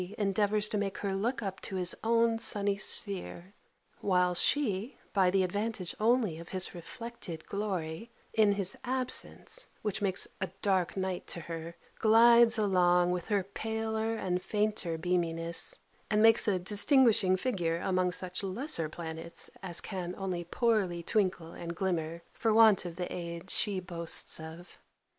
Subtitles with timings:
[0.17, 3.53] endeavours to make her look up to his own sunny sphere:
[3.99, 10.27] while she, by the advantage only of his reflected glory, in his absence, which makes
[10.41, 15.77] a dark night to her, glides along with her paler and fainter beaminess,
[16.09, 21.75] and makes a distinguishing figure among such lesser planets, as can only poorly twinkle and
[21.75, 24.79] glimmer, for want of the aid she boasts of.